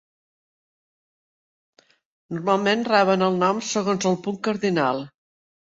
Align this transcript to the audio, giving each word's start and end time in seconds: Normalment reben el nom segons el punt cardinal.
Normalment 2.37 2.89
reben 2.89 3.27
el 3.29 3.39
nom 3.47 3.63
segons 3.75 4.11
el 4.15 4.21
punt 4.29 4.45
cardinal. 4.49 5.07